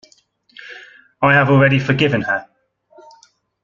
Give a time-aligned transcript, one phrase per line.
[1.21, 2.49] I have already forgiven her.